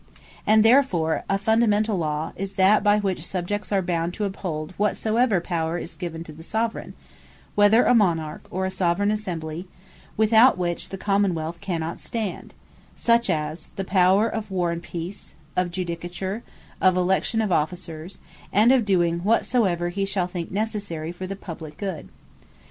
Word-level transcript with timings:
And 0.47 0.65
therefore 0.65 1.23
a 1.29 1.37
Fundamentall 1.37 1.95
Law 1.99 2.33
is 2.35 2.55
that, 2.55 2.83
by 2.83 2.97
which 2.97 3.23
Subjects 3.23 3.71
are 3.71 3.83
bound 3.83 4.15
to 4.15 4.23
uphold 4.23 4.71
whatsoever 4.75 5.39
power 5.39 5.77
is 5.77 5.95
given 5.95 6.23
to 6.23 6.31
the 6.33 6.41
Soveraign, 6.41 6.95
whether 7.53 7.83
a 7.85 7.93
Monarch, 7.93 8.41
or 8.49 8.65
a 8.65 8.71
Soveraign 8.71 9.11
Assembly, 9.11 9.67
without 10.17 10.57
which 10.57 10.89
the 10.89 10.97
Common 10.97 11.35
wealth 11.35 11.61
cannot 11.61 11.99
stand, 11.99 12.55
such 12.95 13.29
as 13.29 13.59
is 13.59 13.69
the 13.75 13.83
power 13.85 14.27
of 14.27 14.49
War 14.49 14.71
and 14.71 14.81
Peace, 14.81 15.35
of 15.55 15.69
Judicature, 15.69 16.41
of 16.81 16.97
Election 16.97 17.39
of 17.39 17.51
Officers, 17.51 18.17
and 18.51 18.71
of 18.71 18.85
doing 18.85 19.19
whatsoever 19.19 19.89
he 19.89 20.05
shall 20.05 20.25
think 20.25 20.49
necessary 20.49 21.11
for 21.11 21.27
the 21.27 21.35
Publique 21.35 21.77
good. 21.77 22.09